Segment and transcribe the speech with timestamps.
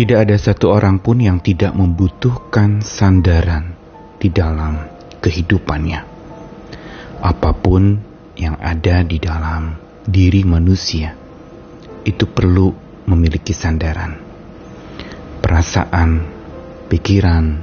[0.00, 3.76] Tidak ada satu orang pun yang tidak membutuhkan sandaran
[4.16, 4.80] di dalam
[5.20, 6.00] kehidupannya.
[7.20, 8.00] Apa pun
[8.32, 11.12] yang ada di dalam diri manusia
[12.08, 12.72] itu perlu
[13.12, 14.16] memiliki sandaran.
[15.44, 16.24] Perasaan,
[16.88, 17.60] pikiran,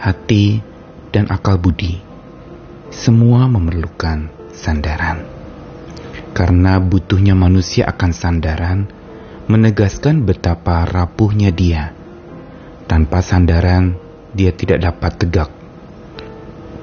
[0.00, 0.64] hati,
[1.12, 2.00] dan akal budi
[2.88, 5.20] semua memerlukan sandaran.
[6.32, 8.88] Karena butuhnya manusia akan sandaran,
[9.48, 11.96] menegaskan betapa rapuhnya dia.
[12.84, 13.96] Tanpa sandaran,
[14.36, 15.50] dia tidak dapat tegak.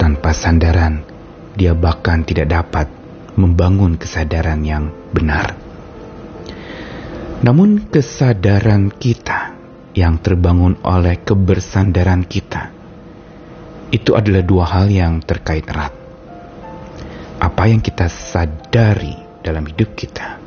[0.01, 1.05] Tanpa sandaran,
[1.53, 2.89] dia bahkan tidak dapat
[3.37, 5.53] membangun kesadaran yang benar.
[7.45, 9.53] Namun, kesadaran kita
[9.93, 12.73] yang terbangun oleh kebersandaran kita
[13.93, 15.93] itu adalah dua hal yang terkait erat.
[17.37, 19.13] Apa yang kita sadari
[19.45, 20.41] dalam hidup kita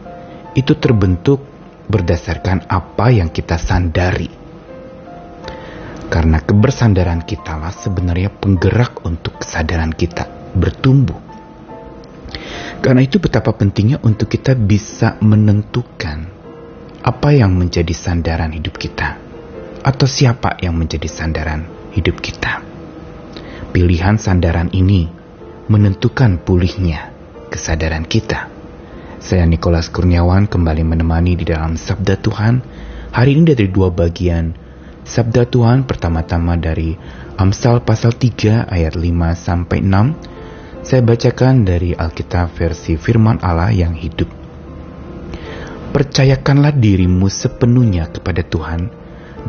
[0.59, 1.58] itu terbentuk
[1.89, 4.29] berdasarkan apa yang kita sandari.
[6.09, 10.25] Karena kebersandaran kita lah sebenarnya penggerak untuk kesadaran kita
[10.57, 11.21] bertumbuh.
[12.79, 16.31] Karena itu betapa pentingnya untuk kita bisa menentukan
[17.03, 19.19] apa yang menjadi sandaran hidup kita
[19.85, 22.61] atau siapa yang menjadi sandaran hidup kita.
[23.73, 25.09] Pilihan sandaran ini
[25.69, 27.13] menentukan pulihnya
[27.53, 28.58] kesadaran kita.
[29.19, 32.63] Saya Nikolas Kurniawan kembali menemani di dalam Sabda Tuhan.
[33.11, 34.55] Hari ini dari dua bagian.
[35.03, 36.95] Sabda Tuhan pertama-tama dari
[37.35, 40.87] Amsal pasal 3 ayat 5 sampai 6.
[40.87, 44.31] Saya bacakan dari Alkitab versi Firman Allah yang hidup.
[45.91, 48.87] Percayakanlah dirimu sepenuhnya kepada Tuhan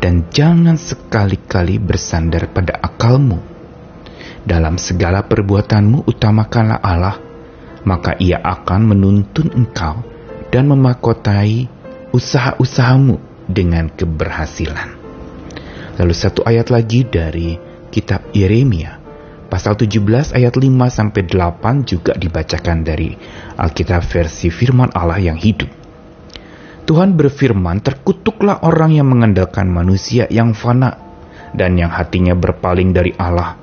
[0.02, 3.38] dan jangan sekali-kali bersandar pada akalmu.
[4.42, 7.29] Dalam segala perbuatanmu utamakanlah Allah
[7.84, 10.04] maka ia akan menuntun engkau
[10.50, 11.70] dan memakotai
[12.10, 14.98] usaha-usahamu dengan keberhasilan.
[16.00, 17.58] Lalu satu ayat lagi dari
[17.92, 18.96] kitab Yeremia
[19.50, 23.12] pasal 17 ayat 5 sampai 8 juga dibacakan dari
[23.58, 25.68] Alkitab versi firman Allah yang hidup.
[26.86, 30.98] Tuhan berfirman, terkutuklah orang yang mengandalkan manusia yang fana
[31.54, 33.58] dan yang hatinya berpaling dari Allah.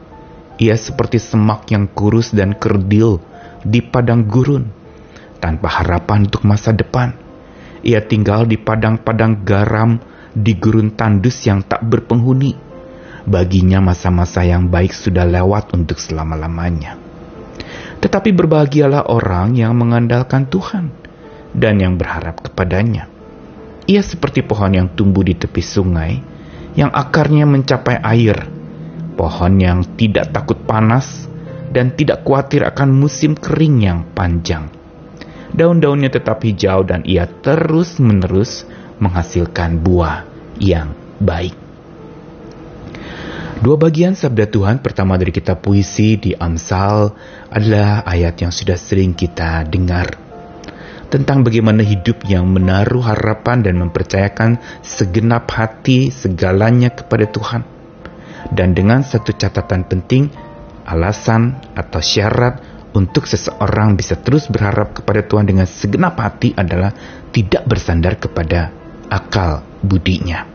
[0.60, 3.20] Ia seperti semak yang kurus dan kerdil
[3.68, 4.64] di padang gurun
[5.44, 7.12] tanpa harapan untuk masa depan.
[7.84, 10.00] Ia tinggal di padang-padang garam
[10.32, 12.56] di gurun tandus yang tak berpenghuni.
[13.28, 16.96] Baginya masa-masa yang baik sudah lewat untuk selama-lamanya.
[18.00, 20.96] Tetapi berbahagialah orang yang mengandalkan Tuhan
[21.52, 23.12] dan yang berharap kepadanya.
[23.88, 26.20] Ia seperti pohon yang tumbuh di tepi sungai,
[26.76, 28.48] yang akarnya mencapai air,
[29.16, 31.28] pohon yang tidak takut panas,
[31.72, 34.72] dan tidak khawatir akan musim kering yang panjang.
[35.52, 38.68] Daun-daunnya tetap hijau dan ia terus-menerus
[39.00, 40.28] menghasilkan buah
[40.60, 41.56] yang baik.
[43.58, 47.10] Dua bagian sabda Tuhan pertama dari kitab puisi di Amsal
[47.50, 50.28] adalah ayat yang sudah sering kita dengar
[51.08, 57.64] tentang bagaimana hidup yang menaruh harapan dan mempercayakan segenap hati segalanya kepada Tuhan.
[58.52, 60.32] Dan dengan satu catatan penting,
[60.88, 62.64] alasan atau syarat
[62.96, 66.96] untuk seseorang bisa terus berharap kepada Tuhan dengan segenap hati adalah
[67.30, 68.72] tidak bersandar kepada
[69.12, 70.48] akal budinya.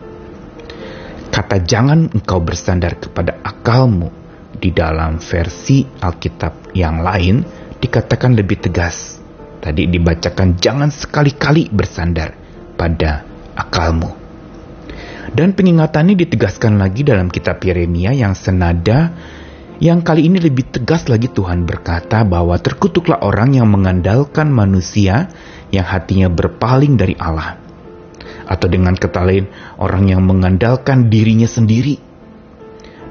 [1.33, 4.13] Kata jangan engkau bersandar kepada akalmu
[4.57, 7.41] di dalam versi Alkitab yang lain
[7.81, 9.17] dikatakan lebih tegas.
[9.63, 12.35] Tadi dibacakan jangan sekali-kali bersandar
[12.75, 13.23] pada
[13.55, 14.11] akalmu.
[15.33, 19.15] Dan pengingatannya ditegaskan lagi dalam kitab Yeremia yang senada
[19.83, 25.27] yang kali ini lebih tegas lagi Tuhan berkata bahwa terkutuklah orang yang mengandalkan manusia
[25.75, 27.59] yang hatinya berpaling dari Allah.
[28.47, 29.51] Atau dengan kata lain,
[29.83, 31.99] orang yang mengandalkan dirinya sendiri.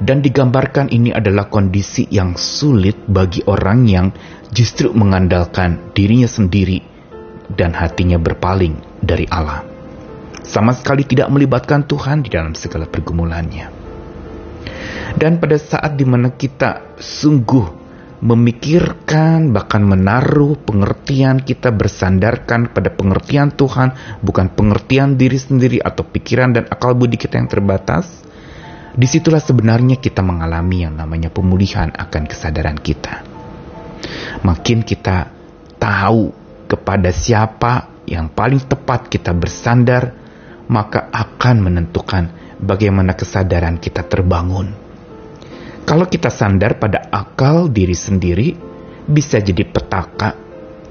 [0.00, 4.08] Dan digambarkan ini adalah kondisi yang sulit bagi orang yang
[4.48, 6.80] justru mengandalkan dirinya sendiri
[7.52, 9.60] dan hatinya berpaling dari Allah.
[10.40, 13.81] Sama sekali tidak melibatkan Tuhan di dalam segala pergumulannya.
[15.16, 17.82] Dan pada saat di mana kita sungguh
[18.22, 26.54] memikirkan bahkan menaruh pengertian kita bersandarkan pada pengertian Tuhan bukan pengertian diri sendiri atau pikiran
[26.54, 28.22] dan akal budi kita yang terbatas
[28.94, 33.26] di situlah sebenarnya kita mengalami yang namanya pemulihan akan kesadaran kita.
[34.46, 35.32] Makin kita
[35.82, 36.30] tahu
[36.70, 40.14] kepada siapa yang paling tepat kita bersandar
[40.70, 44.92] maka akan menentukan bagaimana kesadaran kita terbangun
[45.82, 48.54] kalau kita sandar pada akal diri sendiri,
[49.02, 50.38] bisa jadi petaka,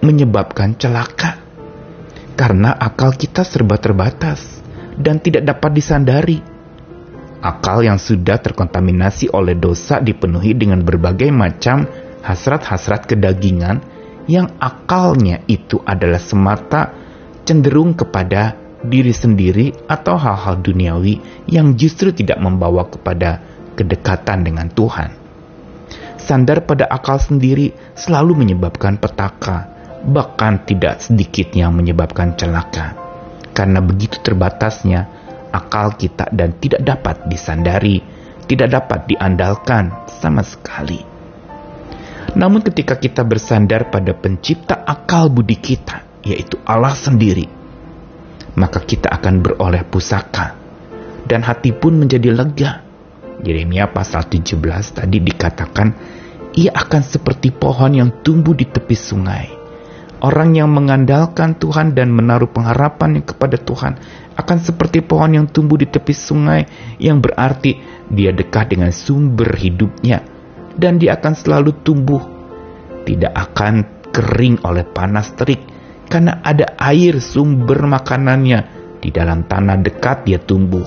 [0.03, 1.39] menyebabkan celaka.
[2.35, 4.59] Karena akal kita serba terbatas
[4.99, 6.39] dan tidak dapat disandari.
[7.41, 11.87] Akal yang sudah terkontaminasi oleh dosa dipenuhi dengan berbagai macam
[12.21, 13.81] hasrat-hasrat kedagingan
[14.29, 16.93] yang akalnya itu adalah semata
[17.41, 23.41] cenderung kepada diri sendiri atau hal-hal duniawi yang justru tidak membawa kepada
[23.77, 25.09] kedekatan dengan Tuhan.
[26.21, 29.65] Sandar pada akal sendiri selalu menyebabkan petaka,
[30.05, 32.93] bahkan tidak sedikit yang menyebabkan celaka.
[33.51, 35.09] Karena begitu terbatasnya
[35.51, 37.99] akal kita dan tidak dapat disandari,
[38.45, 41.01] tidak dapat diandalkan sama sekali.
[42.31, 47.60] Namun ketika kita bersandar pada pencipta akal budi kita, yaitu Allah sendiri,
[48.55, 50.61] maka kita akan beroleh pusaka
[51.25, 52.83] dan hati pun menjadi lega.
[53.41, 54.61] Yeremia pasal 17
[55.01, 55.87] tadi dikatakan,
[56.53, 59.47] ia akan seperti pohon yang tumbuh di tepi sungai.
[60.21, 63.97] Orang yang mengandalkan Tuhan dan menaruh pengharapan kepada Tuhan
[64.37, 66.61] akan seperti pohon yang tumbuh di tepi sungai
[67.01, 70.21] yang berarti dia dekat dengan sumber hidupnya
[70.77, 72.21] dan dia akan selalu tumbuh
[73.01, 75.70] tidak akan kering oleh panas terik
[76.11, 78.59] karena ada air sumber makanannya
[78.99, 80.85] di dalam tanah dekat dia tumbuh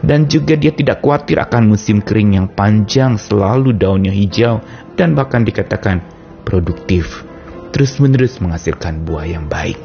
[0.00, 4.64] dan juga dia tidak khawatir akan musim kering yang panjang selalu daunnya hijau
[4.96, 6.00] dan bahkan dikatakan
[6.48, 7.28] produktif
[7.76, 9.76] terus-menerus menghasilkan buah yang baik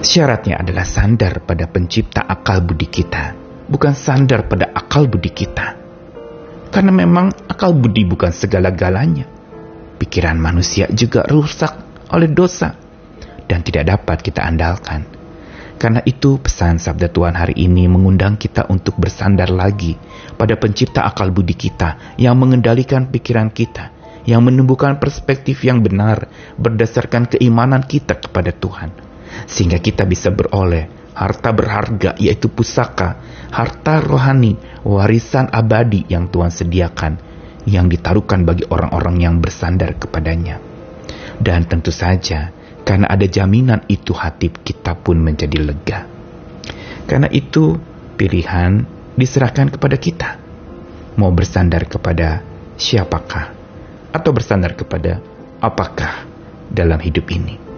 [0.00, 3.36] Syaratnya adalah sandar pada pencipta akal budi kita,
[3.68, 5.76] bukan sandar pada akal budi kita.
[6.72, 9.28] Karena memang akal budi bukan segala-galanya.
[10.00, 12.74] Pikiran manusia juga rusak oleh dosa
[13.46, 15.06] dan tidak dapat kita andalkan.
[15.80, 19.96] Karena itu pesan sabda Tuhan hari ini mengundang kita untuk bersandar lagi
[20.36, 23.88] pada pencipta akal budi kita yang mengendalikan pikiran kita,
[24.28, 26.28] yang menumbuhkan perspektif yang benar
[26.60, 28.92] berdasarkan keimanan kita kepada Tuhan
[29.46, 33.18] sehingga kita bisa beroleh harta berharga yaitu pusaka,
[33.52, 37.12] harta rohani, warisan abadi yang Tuhan sediakan
[37.68, 40.69] yang ditaruhkan bagi orang-orang yang bersandar kepadanya.
[41.40, 42.52] Dan tentu saja
[42.84, 46.04] karena ada jaminan itu hati kita pun menjadi lega.
[47.08, 47.80] Karena itu
[48.20, 48.84] pilihan
[49.16, 50.30] diserahkan kepada kita.
[51.16, 52.44] Mau bersandar kepada
[52.76, 53.56] siapakah
[54.12, 55.18] atau bersandar kepada
[55.64, 56.28] apakah
[56.70, 57.70] dalam hidup ini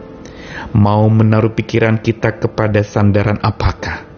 [0.73, 4.09] mau menaruh pikiran kita kepada sandaran apakah?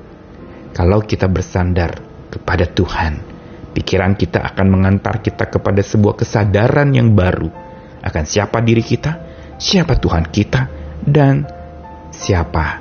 [0.74, 1.98] Kalau kita bersandar
[2.30, 3.22] kepada Tuhan,
[3.74, 7.50] pikiran kita akan mengantar kita kepada sebuah kesadaran yang baru
[8.02, 10.68] akan siapa diri kita, siapa Tuhan kita,
[11.04, 11.44] dan
[12.14, 12.80] siapa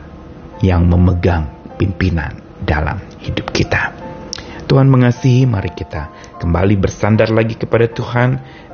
[0.63, 3.91] yang memegang pimpinan dalam hidup kita.
[4.63, 8.29] Tuhan mengasihi, mari kita kembali bersandar lagi kepada Tuhan.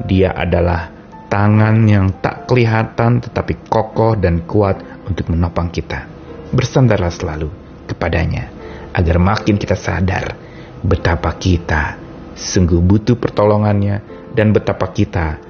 [0.06, 0.94] Dia adalah
[1.28, 4.80] tangan yang tak kelihatan tetapi kokoh dan kuat
[5.10, 6.06] untuk menopang kita.
[6.54, 7.50] Bersandarlah selalu
[7.90, 8.50] kepadanya
[8.94, 10.38] agar makin kita sadar
[10.86, 11.98] betapa kita
[12.38, 14.02] sungguh butuh pertolongannya
[14.32, 15.42] dan betapa kita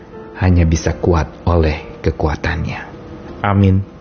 [0.41, 2.79] hanya bisa kuat oleh kekuatannya.
[3.45, 3.98] Amin.